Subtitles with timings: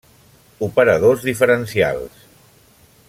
[0.67, 2.13] Operadors diferencials.